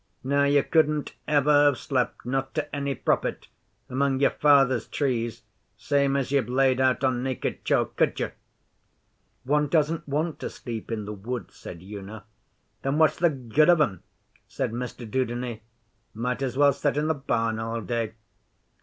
[0.23, 3.47] Now, you couldn't ever have slept not to any profit
[3.87, 5.43] among your father's trees
[5.77, 8.31] same as you've laid out on Naked Chalk could you?'
[9.43, 12.23] 'One doesn't want to sleep in the woods,' said Una.
[12.81, 14.01] 'Then what's the good of 'em?'
[14.47, 15.61] said Mr Dudeney.
[16.15, 18.13] 'Might as well set in the barn all day.